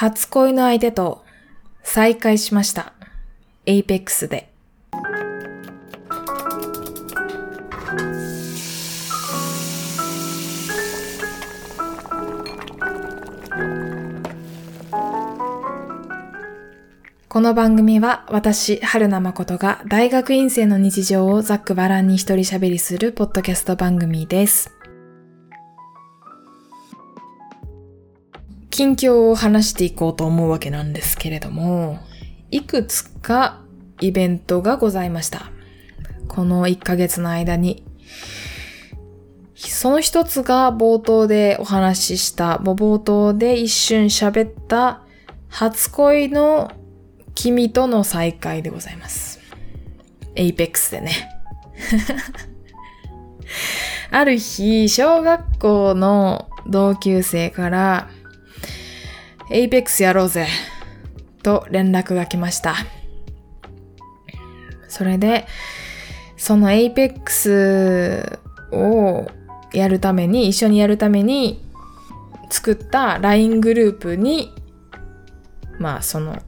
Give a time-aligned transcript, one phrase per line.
[0.00, 1.26] 初恋の相手と
[1.82, 2.94] 再会しました。
[3.66, 4.50] Apex で。
[17.28, 24.79] この番組は私、春名誠が大学院生の日常をざっくばらんに一人喋りするポッドキャスト番組です。
[28.80, 31.98] 近況を話していこうと思うわけなんですけれども、
[32.50, 33.60] いくつか
[34.00, 35.52] イベントがございました。
[36.28, 37.84] この1ヶ月の間に。
[39.54, 45.02] その一つが冒頭でお話しした、もう冒頭で一瞬喋った
[45.50, 46.72] 初恋の
[47.34, 49.40] 君との再会でございます。
[50.36, 51.12] Apex でね。
[54.10, 58.08] ある日、小学校の同級生から、
[59.50, 60.46] Apexやろうぜ、
[61.42, 62.76] と連絡が来ました。
[64.88, 65.46] それで、
[66.36, 68.38] その Apex
[68.72, 69.26] を
[69.72, 71.62] やるために、一緒にやるために
[72.50, 74.52] 作った LINE グループに、
[75.78, 76.38] まあその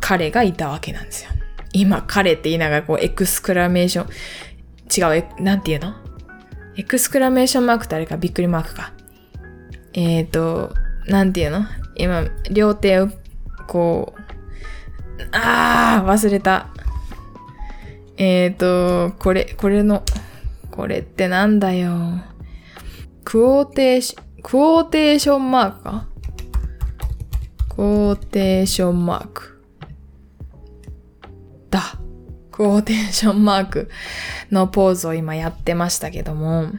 [0.00, 1.30] 彼がいたわけなんですよ。
[1.74, 4.08] 今、彼って言いながら、こう、エクスクラメーション、
[4.94, 5.94] 違う、え、なんて言うの？
[6.76, 8.92] エクスクラメーションマークってあれか、びっくりマークか。
[9.94, 10.74] えっ、ー、と、
[11.06, 11.66] なんて言うの？
[11.96, 13.08] 今、両手を、
[13.66, 14.22] こう、
[15.32, 16.68] あー、忘れた。
[18.16, 20.02] えっ、ー、と、これ、これの、
[20.70, 22.20] これってなんだよ。
[23.24, 26.08] クオーテーション、クオーテーションマークか？
[27.68, 29.62] クオーテーションマーク。
[31.70, 31.80] だ。
[32.50, 33.90] クオーテーションマーク
[34.50, 36.70] のポーズを今やってましたけども、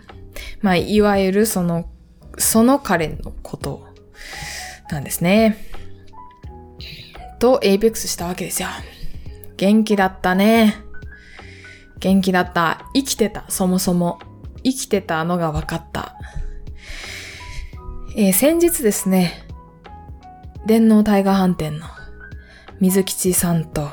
[0.62, 1.90] まあ、いわゆるその、
[2.38, 3.88] その彼のこと
[4.94, 5.58] なんですね。
[7.40, 8.70] と、エイペックスしたわけですよ。
[9.58, 10.78] 元気だったね。
[12.00, 12.86] 元気だった。
[12.94, 14.20] 生きてた、そもそも。
[14.64, 16.16] 生きてたのが分かった。
[18.16, 19.44] えー、先日ですね、
[20.66, 21.88] 電脳タイガー飯店の
[22.80, 23.90] 水吉さんと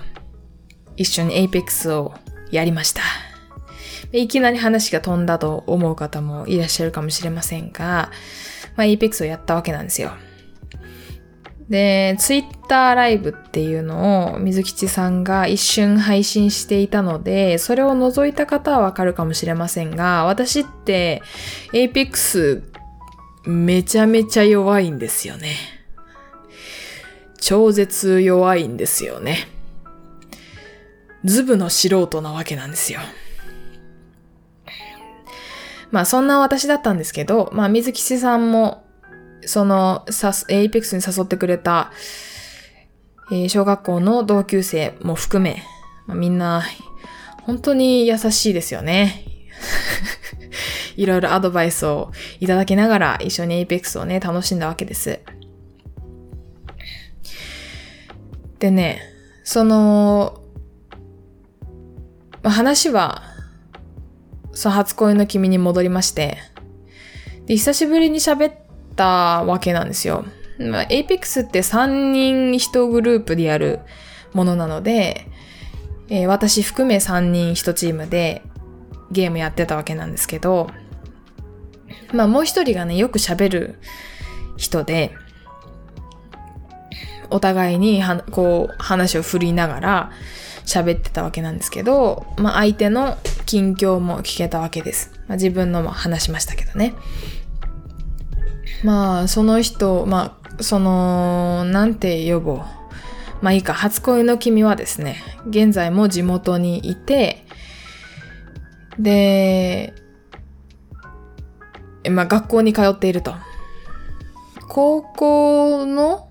[0.97, 2.15] 一緒にエイペックスを
[2.51, 3.03] やりました。
[4.13, 8.11] いきなり話が飛んだと思う方もいらっしゃるかもしれませんが、
[8.77, 10.13] まあ、エイペックスをやったわけなんですよ。
[11.69, 21.23] で、ツイッターライブっていうのを水吉さんが一瞬配信していたので、それを覗いた方はわかるかもしれませんが、私って
[21.73, 22.65] Apex
[23.45, 25.55] めちゃめちゃ弱いんですよね。
[27.41, 29.49] 超絶弱いんですよね。
[31.25, 33.01] ズブの素人なわけなんですよ。
[35.91, 38.85] まあそんな私だったんですけど、まあ水吉さんも、
[39.51, 40.05] その、
[40.49, 41.91] Apex に誘ってくれた、
[43.33, 45.65] えー、小学校の同級生も含め、
[46.07, 46.63] まあ、みんな、
[47.43, 49.25] 本当に優しいですよね。
[50.97, 55.19] いろいろアドバイスをいただきながら一緒に Apex をね、楽しんだわけです。
[58.61, 59.03] でね、
[59.43, 60.43] その、
[62.45, 63.25] まあ、話は、
[64.53, 66.39] その初恋の君に戻りまして、
[67.47, 68.60] で、久しぶりに喋っ
[69.01, 70.27] たわけなんですよ。
[70.59, 73.81] まあ、 Apex って3人1グループでやる
[74.35, 75.27] ものなので、
[76.11, 78.43] えー、私含め3人1チームで
[79.11, 80.69] ゲームやってたわけなんですけど、
[82.13, 83.79] まあもう一人がね、よく喋る
[84.59, 85.15] 人で、
[87.31, 88.03] お互いに、
[88.33, 90.11] こう、話を振りながら
[90.67, 93.17] 喋ってたわけなんですけど、まあ相手の
[93.47, 95.13] 近況も聞けたわけです。
[95.27, 96.95] まあ自分のも話しましたけどね。
[98.83, 102.81] まあ、その人、まあ、その、なんて呼ぼう。
[103.43, 105.17] まあいいか、初恋の君はですね、
[105.49, 107.45] 現在も地元にいて、
[108.99, 109.95] で、
[112.11, 113.35] まあ学校に通っていると。
[114.69, 116.29] 高校の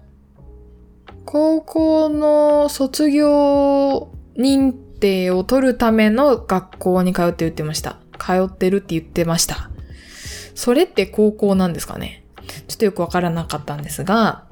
[1.25, 7.97] 高校の卒業認定を取るための学校に通って言ってました。
[8.19, 9.69] 通ってるって言ってました。
[10.55, 12.18] それって高校なんですかね？
[12.69, 14.45] ちょっとよくわからなかったんですが、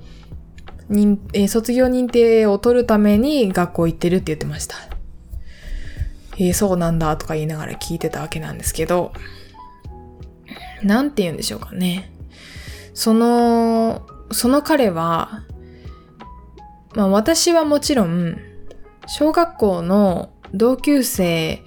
[0.89, 4.75] 認え、卒業認定を取るために学校行ってるって言ってました。
[6.37, 9.13] えー、そうなんだとか言いながら聞いてたわけなんですけど、
[10.81, 12.11] なんて言うんでしょうかね。
[12.95, 15.43] その、その彼は、
[16.95, 18.35] まあ私はもちろん、
[19.07, 21.61] 小学校の同級生、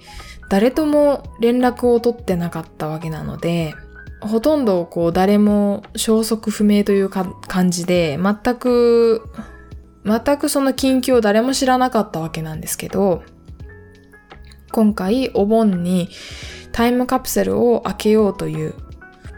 [0.49, 3.73] 誰とも連絡を取ってなかったわけなので、
[4.21, 9.27] ほとんどこう誰も消息不明というか感じで、全く、
[10.05, 13.23] 全くその近況を誰も知らなかったわけなんですけど、
[14.71, 16.09] 今回お盆に
[16.71, 18.73] タイムカプセルを開けようという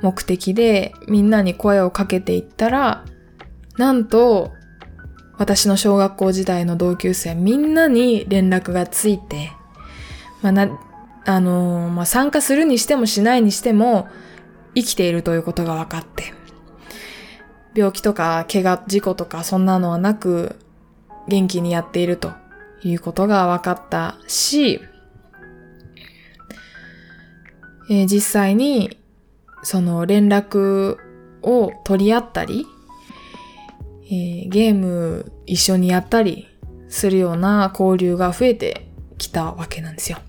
[0.01, 3.05] 目的でみんなに声をかけていったら、
[3.77, 4.51] なんと
[5.37, 9.51] 私の小学校時代の同級生みんなに連絡がついて、
[10.41, 10.69] まあな、
[11.25, 14.07] あのー、まあ、参加するにしてもしないにしても
[14.75, 16.33] 生きているということが分かって、
[17.75, 20.57] 病気とか怪我、事故とかそんなのはなく
[21.27, 22.31] 元気にやっていると
[22.83, 24.79] いうことが分かったし、
[27.89, 28.97] えー、実際に
[29.63, 30.97] その連絡
[31.41, 32.65] を取り合ったり、
[34.05, 36.47] えー、ゲーム一緒にやったり
[36.89, 38.87] するような交流が増えて
[39.17, 40.19] きたわけなんですよ。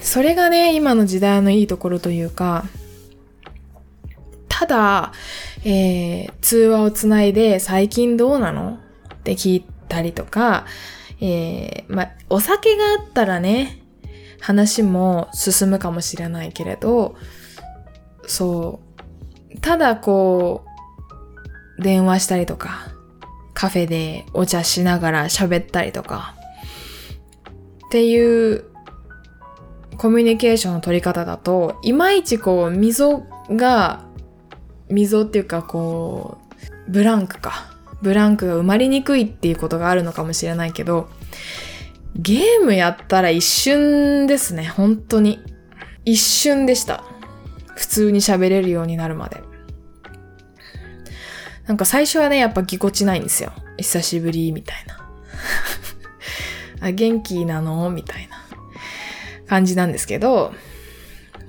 [0.00, 2.64] それがね、今の時代のいいところというか、
[4.48, 5.12] ただ、
[5.64, 8.78] えー、通話をつないで最近どうなの？
[9.14, 10.66] って聞いたりとか、
[11.20, 13.82] えー、ま、お酒があったらね、
[14.40, 17.16] 話も進むかもしれないけれど、
[18.26, 18.80] そ
[19.54, 20.64] う、ただこ
[21.78, 22.88] う、電話したりとか、
[23.54, 26.34] カフェでお茶しながら喋ったりとか、
[27.86, 28.64] っていう
[29.98, 34.04] コミュニケーションの取り方だと、いまいちこう、溝が、
[34.88, 36.38] 溝っていうかこ
[36.86, 37.74] う、ブランクか。
[38.00, 41.08] ブランクが生まれにくいっていうことがあるのかもしれないけど、
[42.14, 45.40] ゲームやったら一瞬ですね、本当に。
[46.04, 47.02] 一瞬でした。
[47.74, 49.42] 普通に喋れるようになるまで。
[51.66, 53.52] なんか最初はね、やっぱぎこちないんですよ。
[53.76, 55.10] 久しぶり、みたいな。
[56.86, 57.90] あ、元気なの？
[57.90, 58.37] みたいな
[59.48, 60.52] 感じなんですけど、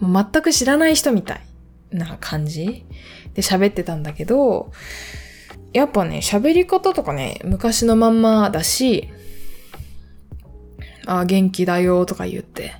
[0.01, 1.41] 全く知らない人みたい
[1.91, 2.85] な感じ
[3.33, 4.71] で喋ってたんだけど、
[5.73, 9.09] やっぱね、喋り方とかね、昔のまんまだし、
[11.05, 12.73] あ、元気だよとか言って。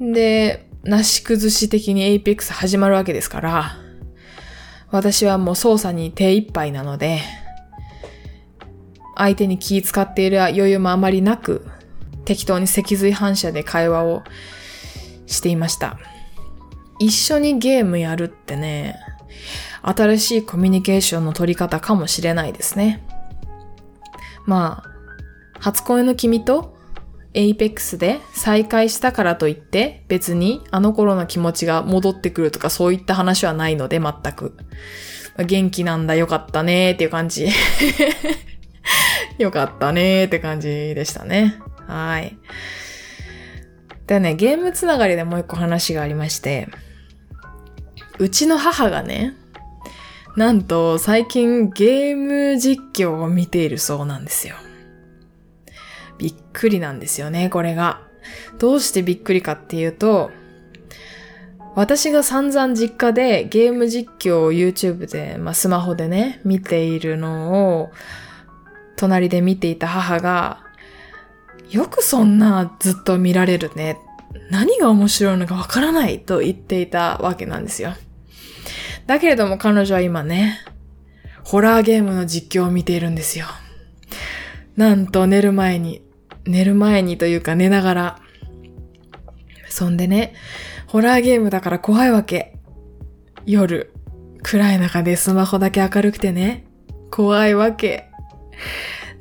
[0.00, 3.76] で、なし崩し的に Apex 始まるわけですから、
[4.90, 7.20] 私はもう操作に手一杯なので、
[9.16, 11.66] 相手に気使っている余裕もあまりなく、
[12.26, 14.22] 適当に脊髄反射で会話を
[15.26, 15.98] していました。
[16.98, 18.96] 一緒にゲームやるってね、
[19.82, 23.02] 新しいコミュニケーションの取り方かもしれないですね。
[24.44, 26.76] まあ、初恋の君と
[27.34, 34.56] Apex で再会したからといって別にあの頃の気持ちが戻ってくるとかそういった話はないので全く。
[35.44, 37.48] 元気なんだよかったねーっていう感じ。
[39.38, 41.56] よかったねーって感じでしたね。
[41.86, 42.38] はい。
[44.06, 46.68] でね、ゲームつながりでもう一個話がありまして、
[48.18, 49.34] うちの母がね、
[50.36, 54.56] なんと最近ゲーム実況を見ているそうなんですよ。
[56.18, 58.02] びっくりなんですよね、これが。
[58.58, 60.30] どうしてびっくりかっていうと、
[61.74, 67.90] 私が散々実家でゲーム実況を YouTube で、まあ、スマホでね、見ているのを、
[68.96, 70.65] 隣で見ていた母が、
[71.70, 73.98] よくそんなずっと見られるね。
[74.50, 77.94] 何が面白いのかわからないと言っていたわけなんですよ。
[79.06, 80.58] だけれども彼女は今ね、
[81.44, 83.46] ホラーゲームの実況を見ているんですよ。
[84.76, 86.02] なんと寝る前に
[86.46, 88.18] 寝る前にというか寝ながら。
[89.68, 90.34] そんでね、
[90.86, 92.56] ホラーゲームだから怖いわけ。
[93.44, 93.92] 夜、
[94.42, 96.66] 暗い中でスマホだけ明るくてね、
[97.10, 98.10] 怖いわけ。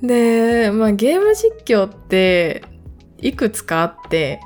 [0.01, 2.63] で、まあゲーム実況って
[3.17, 4.39] いくつかあって、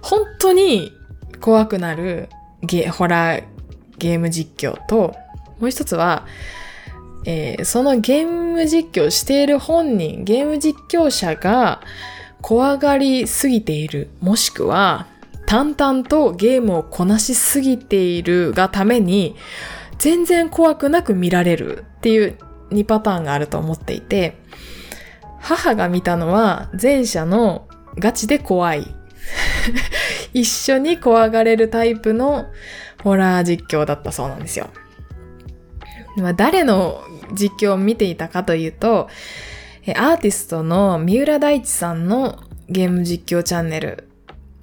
[0.00, 0.92] 本当に
[1.40, 2.28] 怖くなる
[2.62, 3.44] ゲホラー
[3.98, 5.14] ゲーム実況と、
[5.60, 6.26] もう一つは、
[7.24, 11.80] えー、そのゲーム実況している本人、ゲーム実況者が、
[12.40, 15.06] 怖がりすぎている、もしくは、
[15.46, 19.36] 淡々とゲームをこなしすぎているがために、
[19.98, 22.36] 全然怖くなく見られるっていう
[22.70, 24.41] 2パターンがあると思っていて、
[25.42, 27.68] 母が見たのは前者の
[27.98, 28.86] ガチで怖い。
[30.32, 32.46] 一緒に怖がれるタイプの
[33.02, 34.70] ホラー実況だったそうなんですよ。
[36.16, 37.02] ま誰の
[37.34, 39.08] 実況を見ていたかというと、
[39.96, 44.08] アーティストの三浦大知さんのゲーム実況チャンネル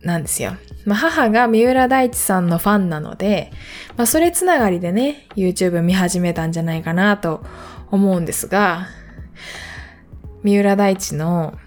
[0.01, 0.53] なんですよ。
[0.85, 3.51] まあ、母が三浦大知さんのファンなので、
[3.97, 7.43] まあ、それつながりでね、YouTube 見始めたんじゃないかなと
[7.91, 8.87] 思うんですが、
[10.43, 11.57] 三浦大知の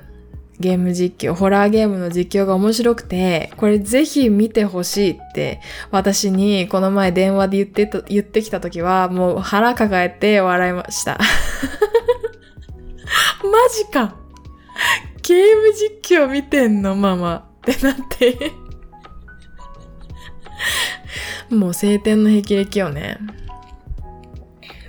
[0.60, 5.60] ゲーム実況、ホラーゲームの実況が面白くて、これぜひ見てほしいって
[5.90, 11.18] 私にこの前電話で言ってた、言ってきた時はもう腹抱えて笑いました。
[13.42, 14.16] マジか
[15.22, 18.52] ゲーム実況見てんのママってなって
[21.50, 23.18] もう晴天の霹靂よね。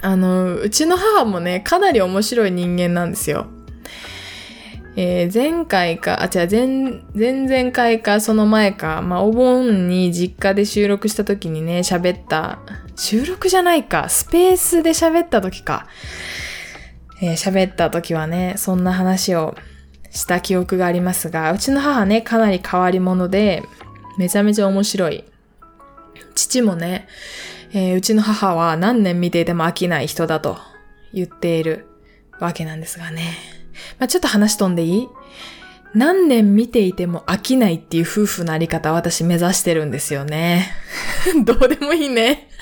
[0.02, 3.48] あの、うちの母もね、かなり面白い人間なんですよ。
[4.96, 6.68] えー、前回か、あ、違う、前、
[7.16, 12.60] 前々回か、その前か、まあ、お盆に実家で収録した時にね、喋った、
[12.96, 15.88] 収録じゃないか、スペースで喋った時か。
[17.22, 19.56] えー、喋った時はね、そんな話を
[20.12, 23.64] した記憶がありますが、うちの母ね、かなり変わり者で、
[24.20, 25.24] めちゃめちゃ面白い。
[26.36, 27.08] 父もね、
[27.72, 30.58] えー、うちの母は何年見ていても飽きない人だと
[31.14, 31.88] 言っている
[32.40, 33.53] わけなんですがね。
[34.00, 35.08] まあ、ちょっと話飛んでいい？
[35.94, 40.72] 何年見ていても飽きないっていう夫婦のあり方私目指してるんですよね。
[41.46, 42.50] どうでもいいね。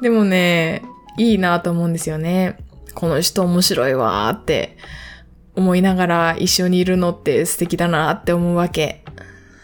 [0.00, 0.82] でもね、
[1.18, 2.56] いいなと思うんですよね。
[2.94, 4.78] この人面白いわーって
[5.54, 9.04] 思いながら一緒にいるのって素敵だなって思うわけ。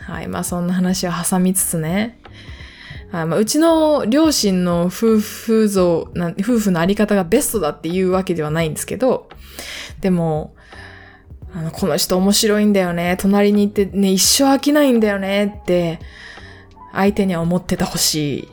[0.01, 0.29] はい。
[0.29, 2.19] まあそんな話を挟みつつね。
[3.21, 9.29] あまあ、うちの両親の夫婦像な、夫婦のあり方がベストだっていうわけではないんですけど、
[10.01, 10.57] でも、
[11.55, 13.17] あの、この人面白いんだよね。
[13.21, 16.01] 隣に行ってね、一生飽きないんだよねって、
[16.93, 18.49] 相手には思っててほしい。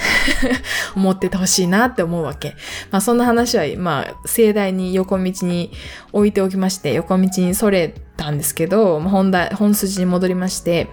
[0.94, 2.54] 思っててほしいなって思うわけ。
[2.90, 5.72] まあそんな話は、まあ盛大に横道に
[6.12, 10.88] 置いておきまして、横道にそれたんですけど、本題、本筋に戻りまして、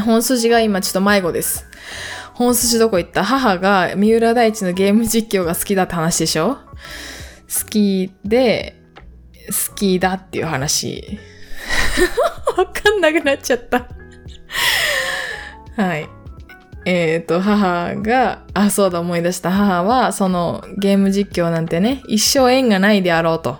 [0.00, 1.66] 本筋が今ちょっと迷子です。
[2.34, 3.24] 本筋どこ行った？
[3.24, 6.56] 母が三浦大知のゲーム実況が好きだって話でしょ？
[6.56, 8.80] 好きで、
[9.48, 11.18] 好きだっていう話。
[12.56, 13.88] わかんなくなっちゃった
[15.76, 16.08] はい。
[16.86, 23.58] えっ、ー、と、母が、あ、そうだ思い出した母は、そのゲーム実況なんてね、一生縁がないであろうと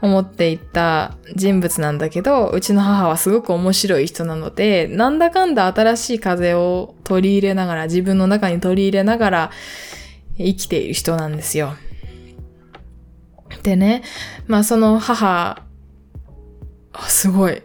[0.00, 9.50] 思っていた人物なんだけど、うちの母はすごく面白い人なので、なんだかんだ新しい風を取り入れながら、自分の中に取り入れながら
[10.36, 11.74] 生きている人なんですよ。
[13.62, 14.02] でね、
[14.46, 15.62] まあその母、
[16.92, 17.62] あすごい。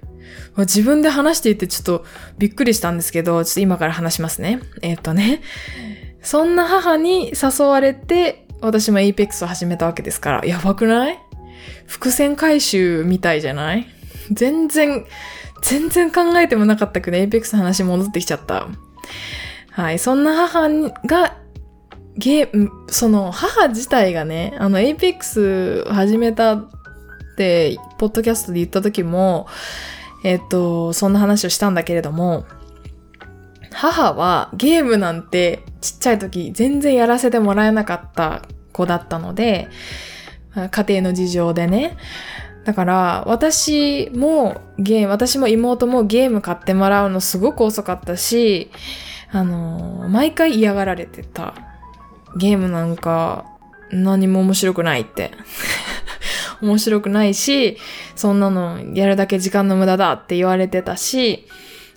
[0.58, 2.06] 自分で話していてちょっと
[2.38, 4.60] びっくりしたんですけど、ちょっと今から話しますね。
[4.82, 5.42] えっ、とね、
[6.22, 11.20] そんな母に誘われて、私も Apex を始めたわけですから、やばくない？
[11.88, 13.88] 伏線回収みたいじゃない？
[14.32, 15.06] 全然、
[15.62, 18.68] 全然考えてもなかったけど、 Apex の話戻ってきちゃった。
[19.72, 20.00] はい。
[20.00, 20.70] そんな母
[21.06, 21.38] が、
[22.16, 26.70] ゲーム、その母自体がね、あの、 Apex 始めたっ
[27.38, 29.48] て、ポッドキャストで言った時も、
[30.24, 32.46] えっと、そんな話をしたんだけれども、
[33.72, 39.68] 母はゲームなんてちっちゃい時全然やらせてもらえなかった子だったので、
[40.56, 41.98] 家庭の事情でね。
[42.64, 48.72] だから、私もゲーム、私も妹もゲーム買ってもらうのすごく遅かったし、
[49.32, 51.56] あの、毎回嫌がられてた。
[52.38, 53.46] ゲームなんか
[53.92, 55.32] 何も面白くないって。
[56.62, 57.78] 面白くないし、
[58.16, 61.48] そんなのやるだけ時間の無駄だって言われてたし、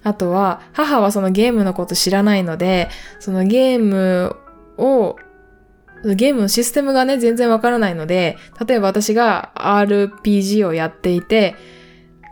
[0.03, 2.89] あとは、母はそのゲームのこと知らないので、
[3.21, 4.37] そのゲーム
[4.77, 5.17] を、
[6.05, 8.37] ゲームのシステムがね、全然わからないので、
[8.67, 11.57] 例えば私が RPG をやっていて、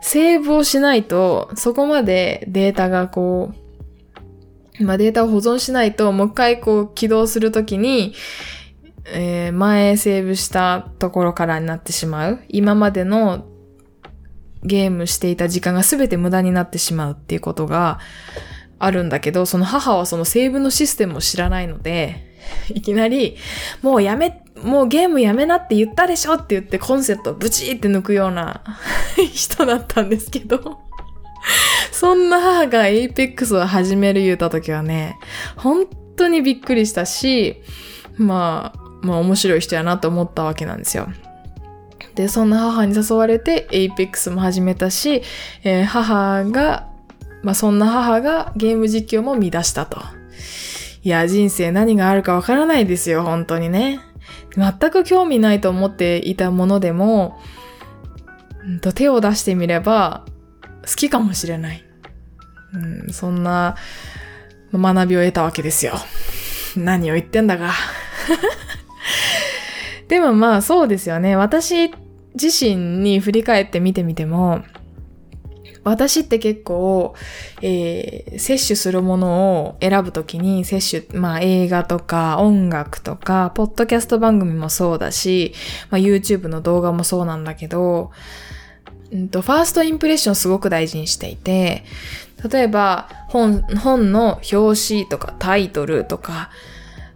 [0.01, 3.51] セーブをしないと、そこまでデータがこ
[4.79, 8.13] う、まあ、データを保存しないと、もう一回こう起動するときに、
[9.07, 12.39] えー、前セーブしたところからになってしまう。
[12.49, 13.45] 今までの
[14.63, 17.99] ゲームしていた時間が全て無駄になってしまうっていうことが
[18.79, 22.24] あるんだけど、その母はそのセーブのシステムを知らないので、
[22.73, 23.37] いきなり、
[23.81, 28.61] もうやめ、もうゲームやめなって言ったでしょって言ってコンセプトブチーって抜くような
[29.33, 30.79] 人だったんですけど
[31.91, 35.17] そんな母が Apex を始める言うた時はね、
[35.55, 35.85] 本
[36.15, 37.61] 当にびっくりしたし、
[38.17, 41.07] まあ、まあ面白い人やなと思ったわけなんですよ。
[42.15, 45.21] で、そんな母に誘われて、 Apex も始めたし、
[45.63, 46.87] えー、母が、
[47.43, 50.01] まあそんな母がゲーム実況も見出したと。
[51.05, 53.99] いや、人生何があるかわからないですよ、本当にね。
[54.57, 57.39] 全く興味ないと思っていたものでも、
[58.65, 60.25] うんと手を出してみれば
[60.81, 61.83] 好きかもしれない。
[62.73, 63.75] うん、そんな
[64.73, 65.93] 学びを得たわけですよ。
[66.75, 67.71] 何を言ってんだか。
[70.09, 71.35] でもまあそうですよね。
[71.35, 71.91] 私
[72.33, 74.63] 自身に振り返って見てみても、
[75.83, 77.13] 私って結構、
[77.61, 85.53] えー、摂取するものを選ぶときに摂取、まあ映画とか音楽とか、ポッドキャスト番組もそうだし、
[85.89, 88.11] まあ YouTube の動画もそうなんだけど、
[89.11, 91.83] うんと、ファーストインプレッションすごく大事にしていて、
[92.51, 96.49] 例えば本、本の表紙とかタイトルとか、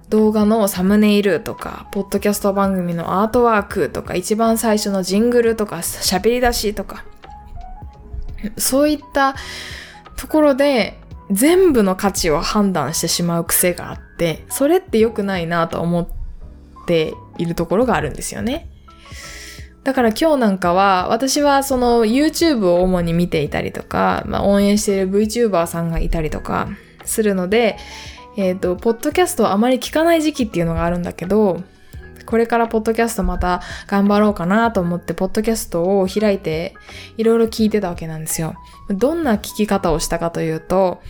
[0.10, 7.06] 動画のサムネイルとか、ポッドキャスト番組のアートワークとか、一番最初のジングルとか、喋り出しとか、
[8.58, 9.36] そういった
[10.15, 11.00] ところで
[11.31, 16.08] 全部の価値を判断してしまう癖があって、それって良くないなと思っ
[16.88, 18.69] ているところがあるんですよね。
[19.84, 26.69] だから今日なんかは、私はその YouTube を主に見ていたりとか、まあ、応援している VTuber さんがいたりとか
[27.05, 27.77] するので、
[28.36, 31.63] えっ、ー、と、ポッドキャストをあまり聞かない時期っていうのがあるんだけど、
[32.29, 36.75] これからポッドキャストまた頑張ろうかなと思って、ポッドキャストを開いて、
[37.17, 38.53] いろいろ聞いてたわけなんですよ。
[38.89, 41.01] どんな聞き方をしたかというと、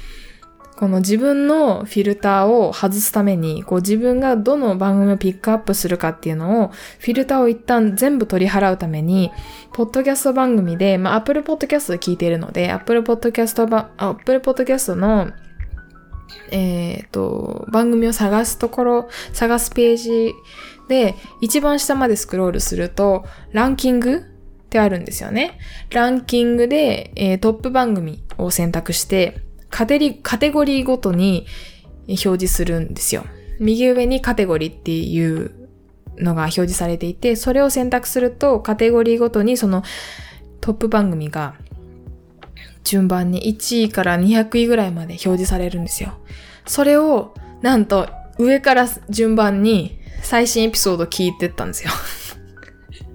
[0.78, 6.68] この自分のフィルターを外すために、こう自分がどの番組をピックアップするかっていうのを、
[7.00, 9.30] フィルターを一旦全部取り払うために、
[9.74, 15.34] ポッドキャスト番組で、まあ、Apple Podcast で聞いているので、Apple Podcast ば、Apple Podcast の、
[16.52, 20.34] えっ、ー、と、番組を探すところ、探すページ
[20.90, 24.20] で、一番下までスクロールすると、ランキングっ
[24.70, 25.60] てあるんですよね。
[25.92, 31.46] ランキングで、えー、トップ番組を選択して、カテリ、カテゴリーごとに
[32.08, 33.24] 表示するんですよ。
[33.60, 35.70] 右上にカテゴリーっていう
[36.18, 39.84] のが表示されていて、それを選択するとカテゴリーごとにその
[40.60, 41.54] トップ番組が
[42.84, 46.18] 順番に1位から200位ぐらいまで表示されるんですよ。
[46.66, 51.92] それをなんと上から順番に最新エピソード聞いてったんですよ。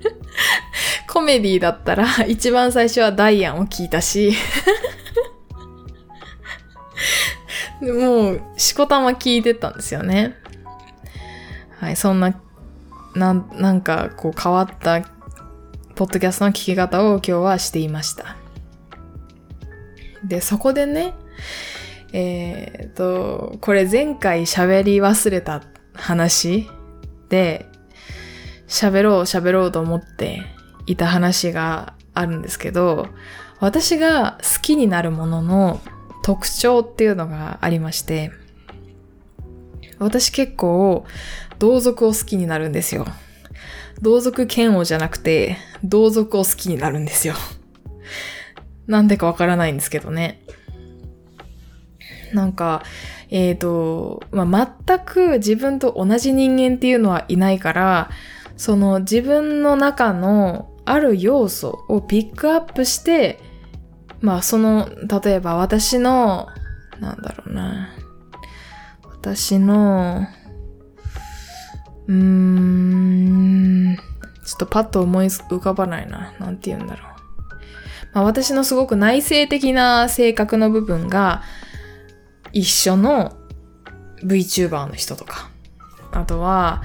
[1.08, 4.32] コメディだったら一番最初はダイアンを聞いたし
[7.92, 10.36] もう、しこたま聞いてったんですよね。
[11.78, 12.40] はい、そんな、
[13.14, 15.02] なん、なんか、こう変わった、
[15.94, 18.36] ポッドキャストの聞き方を今日はしていました。
[20.24, 21.14] で、そこでね、
[22.12, 25.62] えっ、と、これ前回喋り忘れた
[25.92, 26.68] 話
[27.34, 27.66] で、
[28.68, 30.42] 喋ろう喋ろうと思って
[30.86, 33.08] いた話があるんですけど、
[33.58, 35.80] 私が好きになるものの
[36.22, 38.30] 特徴っていうのがありまして、
[39.98, 41.04] 私結構
[41.58, 43.04] 同族を好きになるんですよ。
[44.00, 47.34] 同族嫌悪じゃなくて、同族を好きになるんですよ。
[48.86, 50.40] なんでかわからないんですけどね。
[52.32, 52.84] なんか、
[53.30, 58.10] えっ、ー、と、まあ、全く自分と同じ人間っていうのはいないから、
[58.56, 63.40] その自分の中のある要素をピックアップして、
[64.20, 64.88] まあその、
[65.22, 66.48] 例えば私の、
[67.00, 67.90] なんだろうな。
[69.02, 70.26] 私の、
[72.06, 73.96] うーん、
[74.44, 76.34] ちょっとパッと思い浮かばないな。
[76.38, 77.14] なんて言うんだろう。
[78.12, 81.42] まあ私のすごく内省的な性格の部分が
[82.54, 83.36] 一緒の
[84.24, 85.50] VTuber の人とか。
[86.12, 86.82] あとは、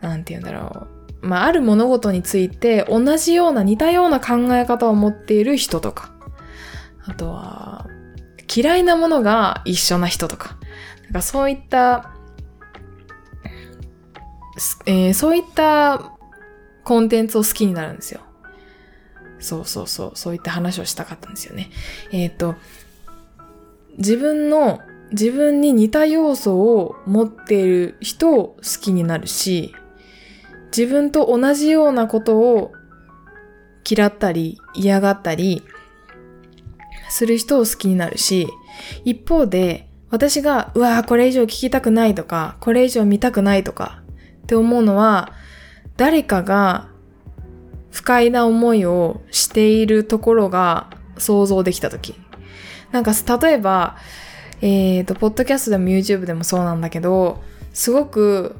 [0.00, 0.88] なんて言うんだろ
[1.22, 1.26] う。
[1.26, 6.12] まあ、ある物事について同じような似たような考え方を持っている人とか、
[7.06, 7.86] あとは、
[8.54, 10.56] 嫌いなものが一緒な人とか、
[11.04, 12.14] なんかそういった、
[14.86, 16.12] えー、そういった
[16.84, 18.20] コンテンツを好きになるんですよ。
[19.40, 21.70] そうそうそう、そういった話をしたかったんですよね。
[22.10, 22.56] えっ、ー、と、
[23.98, 24.80] 自分の、
[25.10, 29.74] 自分に似た要素を持っている人を好きになるし、
[30.76, 32.72] 自分と同じようなことを
[33.88, 35.62] 嫌ったり嫌がったり
[37.08, 38.48] する人を好きになるし、
[39.04, 44.02] 一方で私が、うわぁ、これ以上聞きたくないとか、これ以上見たくないとか
[44.42, 45.32] って思うのは、
[45.96, 46.88] 誰かが
[47.90, 52.14] 不快な思いをしているところが想像できたとき。
[52.92, 53.96] なんか、例えば、
[54.60, 58.56] えっ、ー、と、ポッドキャストでも YouTube でもそうなんだけど、すごく、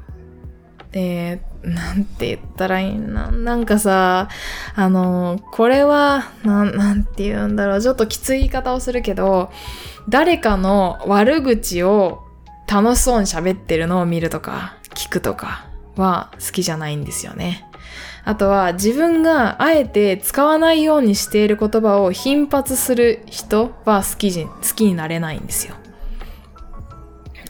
[0.91, 3.31] えなんて言ったらいいな。
[3.31, 4.29] なんかさ、
[4.75, 7.81] あの、これは、なん、なんて言うんだろう。
[7.81, 9.51] ちょっときつい言い方をするけど、
[10.07, 12.23] 誰かの悪口を
[12.67, 17.68] 楽しそうに喋ってるのを見るとか、聞くとかは好きじゃないんですよね。
[18.29, 25.73] あとは自分があえて使わないようにしている言葉を頻発する人は好きじ、好きになれないんですよ。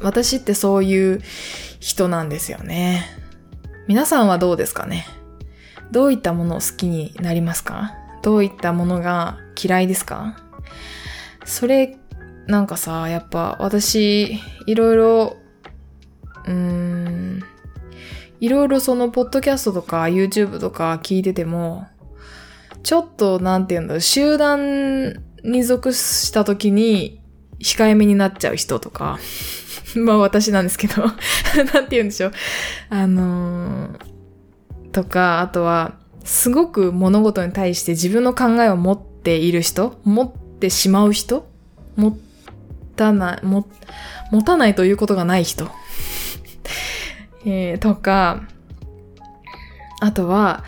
[0.01, 1.21] 私ってそういう
[1.81, 3.03] 人なんですよね。
[3.89, 5.05] 皆さんはどうですかね？
[5.91, 7.93] どういったものを好きになりますか？
[8.23, 10.37] どういったものが嫌いですか？
[11.43, 11.97] それ、
[12.47, 15.35] なんかさ、やっぱ私、いろいろ、
[16.45, 17.43] うーん、
[18.39, 21.87] いろいろその、ポッドキャストとか YouTube とか聞いてても、
[22.83, 27.21] ちょっと、なんて言うんだろう、集団に属した時に、
[27.59, 29.19] 控えめになっちゃう人とか、
[29.95, 31.03] まあ私なんですけど、
[31.73, 32.31] なんて言うんでしょう。
[32.89, 41.47] あのー、とか、あとは、すごく物事に対して自分の考えを持っている人持ってしまう人
[41.95, 42.17] 持
[42.95, 43.63] たない、持
[44.43, 45.69] たないということがない人
[47.45, 48.43] えー、とか、
[50.01, 50.63] あとは、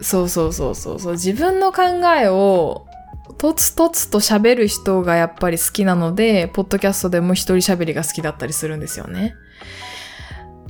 [0.00, 1.82] そうそうそうそうそう、自分の考
[2.18, 2.86] えを
[3.38, 9.34] とつとつと喋る人がやっぱり好きなので、ポッドキャストでも一人喋りが好きだったりするんですよね。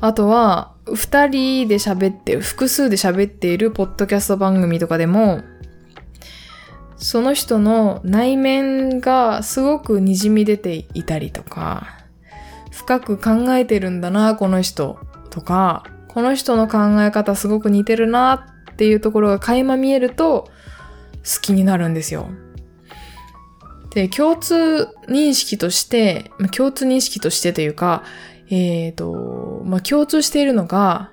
[0.01, 5.42] あとは、二人で喋って、複数で喋っているポッドキャスト番組とかでも、
[6.97, 11.96] その人の内面がすごく滲み出ていたりとか、
[12.87, 20.49] 深く考えてるんだな、この人とか、この人の考え方すごく似てるなっていうところが垣間見えると
[21.25, 22.29] 好きになるんですよ。
[23.90, 28.05] で、共通認識として、共通認識としてというか、
[28.51, 31.11] えっ、ー、と、まあ、共通しているのが、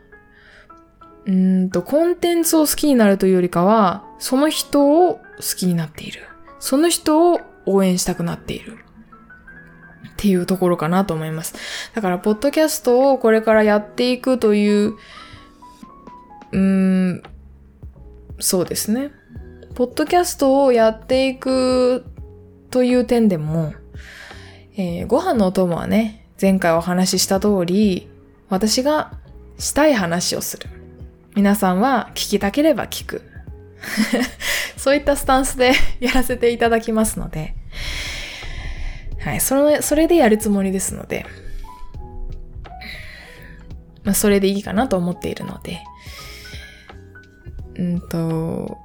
[1.25, 5.21] うんと、コンテンツを好きになるというよりかは、その人を好
[5.57, 6.21] きになっている。
[6.59, 8.82] その人を応援したくなっている。
[10.07, 11.55] っていうところかなと思います。
[11.93, 14.93] だから、ポッドキャストをこれからやっていくという、
[16.51, 17.23] うーん、
[18.39, 19.11] そうですね。
[19.75, 22.05] ポッドキャストをやっていく
[22.69, 23.73] という点でも、
[24.75, 28.09] えー、ご飯のお供はね、前回お話しした通り、
[28.49, 29.13] 私が
[29.57, 30.67] したい話をする。
[31.35, 33.21] 皆さんは聞きたければ聞く。
[34.77, 37.55] そういったスタンスでやらせていただきますので、
[39.23, 41.25] はい、それ、それでやるつもりですので、
[44.03, 45.81] まあ、それでいいかなと思っているので、
[47.75, 48.77] うんと、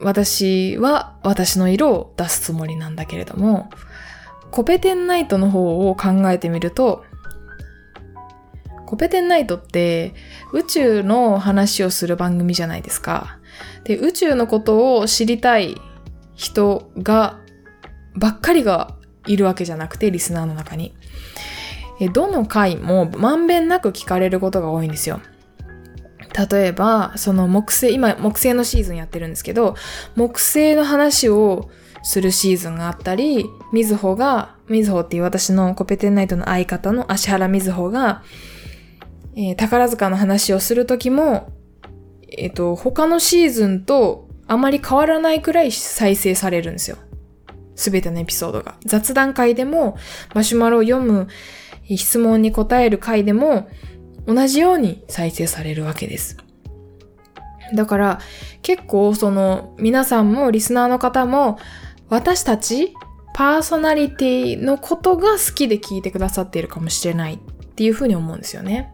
[0.00, 3.70] 私は私の色を出すつもりなんだけれども、
[4.50, 7.04] コペテンナイトの方を考えてみると、
[8.86, 10.14] コペテンナイトって
[10.52, 13.38] 宇宙の話をする番組じゃないですか。
[13.84, 15.80] で、宇宙のことを知りたい
[16.34, 17.38] 人が、
[18.16, 18.96] ばっかりが
[19.26, 20.94] いるわけじゃなくて、リスナーの中に。
[22.12, 25.20] どの回もまんべんなく聞かれることが多いんですよ。
[26.50, 29.74] 例えば、その木星、今木星のシーズンやってるんですけど、
[30.16, 31.70] 木星の話を
[32.02, 38.22] するシーズンがあったり、みずほが、みずほっていう私のコペテンナイトの相方の足原みずほが、
[39.36, 41.52] えー、宝塚の話をするときも、
[42.36, 46.96] えっ、ー、と、他のシーズンとあまり変わらないくらい再生されるんですよ。
[47.80, 48.74] すべてのエピソードが。
[48.84, 49.96] 雑談会でも、
[50.34, 51.28] マシュマロを読む
[51.96, 53.68] 質問に答える回でも、
[54.26, 56.36] 同じように再生されるわけです。
[57.74, 58.20] だから
[58.62, 61.58] 結構その皆さんもリスナーの方も
[62.08, 62.94] 私たち
[63.32, 67.38] パーソナリティのことが好きで聞いてくださっているかもしれないっ
[67.76, 68.92] ていうふうに思うんですよね。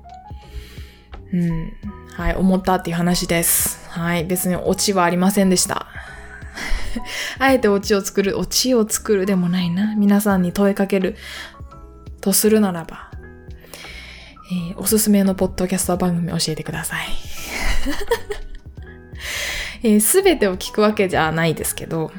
[1.33, 1.72] うん。
[2.12, 3.88] はい、思ったっていう話です。
[3.90, 5.87] はい、別にオチはありませんでした。
[7.39, 9.95] あえてオチを作る、オチを作るでもないな。
[9.97, 11.17] 皆さんに問いかける
[12.21, 13.11] とするならば、
[14.51, 17.07] えー、おすすめのポッドキャスト番組教えてください。
[20.01, 22.13] す、 えー、べ、てを聞くわけじゃないですけど、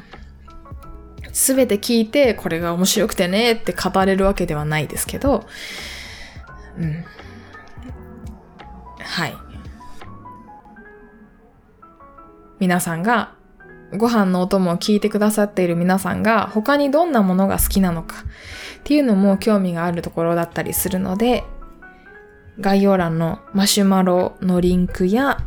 [1.32, 5.46] すべて聞いて、これが面白くてねって語れるわけではないですけど、
[6.76, 7.04] うん。
[8.98, 9.34] はい。
[12.58, 13.37] 皆さんが、
[13.96, 18.16] ご飯のお供を聞いてくださっている皆さんが、他にどんなものが好きなのか
[18.80, 21.44] っていうのも興味があるところだったりするので、
[22.60, 25.38] 概要欄のマシュマロのリンクや、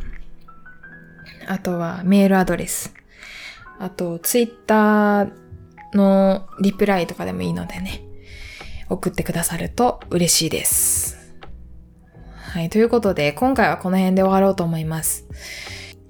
[1.46, 2.94] あとはメールアドレス、
[3.78, 5.32] あとツイッター
[5.94, 8.02] のリプライとかでもいいのでね、
[8.88, 11.34] 送ってくださると嬉しいです。
[12.52, 12.68] はい。
[12.68, 15.26] ということで、今回はこの辺で終わろうと思います。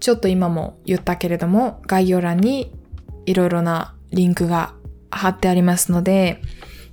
[0.02, 2.72] ちょっと今も言ったけれども、概要欄に
[3.24, 4.74] いろいろなリンクが
[5.12, 6.42] 貼ってありますので、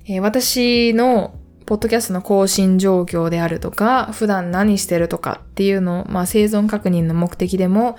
[0.06, 1.34] えー、私の
[1.66, 7.98] ポッドキャストの更新状況であるとか、普段何してるとかっていうのを、まあ、生存確認の目的でも、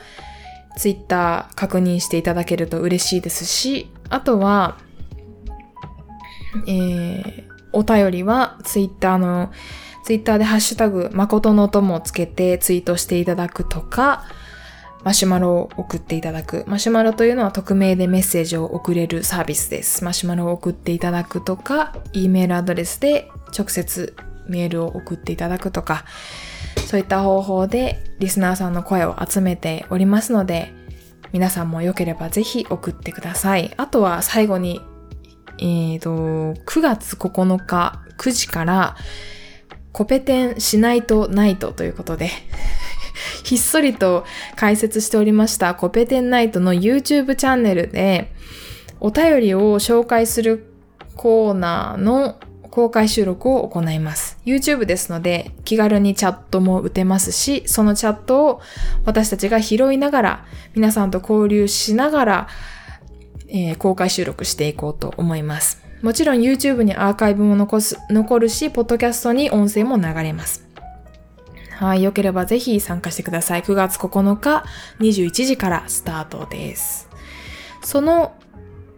[0.78, 4.78] ツイッター確認していただけると嬉しいですし、あとは、
[6.68, 7.44] えー、
[7.74, 9.52] お便りはツイッターの
[10.06, 14.24] ツイッターでハッシュタグ、誠の友をつけてツイートしていただくとか、
[15.04, 16.64] マシュマロを送っていただく。
[16.68, 20.04] マシュマロというのは匿名でメッセージを送れるサービスです。
[20.04, 24.16] マシュマロを送っていただくとか、E メールアドレスで直接
[24.48, 26.06] メールを送っていただくとか、
[26.86, 30.72] そういった方法でリスナーさんの声を集めておりますので、
[31.32, 33.74] 皆さんも良ければぜひ送ってください。
[33.78, 34.82] あとは最後に、
[35.58, 36.12] えっ、ー、と、
[36.66, 38.96] 9月9日9時から、
[39.92, 42.30] コペテンしないとナイトということで
[43.44, 48.32] ひっそりと解説しておりましたコペテンナイトの YouTube チャンネルで
[49.00, 50.72] お便りを紹介する
[51.16, 52.40] コーナーの
[52.72, 54.40] 公開収録を行います。
[54.46, 58.62] YouTube ですので気軽にチャットも打てますし、そのチャットを
[59.06, 62.48] 私たちが拾いながら、皆さんと交流しながら、
[63.50, 65.84] えー、公開収録していこうと思います。
[66.02, 70.71] もちろん YouTube にアーカイブも残す、残るし、ポッドキャストに音声も流れます。
[71.82, 73.64] はい、よければぜひ参加してください。
[73.64, 74.64] 9月9日
[75.00, 77.10] 21時からスタートです。
[77.84, 78.36] その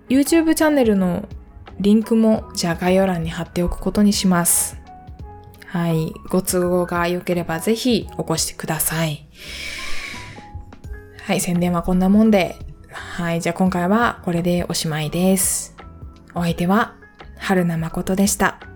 [0.09, 1.29] YouTube チャンネルの
[1.79, 4.77] リンクもじゃあ概要欄に貼っておくことにします。
[5.65, 9.29] はい、ご都合が良ければぜひお越しください。
[11.21, 12.57] はい、宣伝はこんなもんで。
[12.91, 15.73] はい、じゃあ今回はこれでおしまいです。
[16.35, 16.95] お相手は、
[17.37, 18.72] 春名誠でした。